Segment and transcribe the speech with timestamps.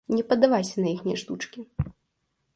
[0.19, 1.59] Не паддавайся на іхнія штучкі.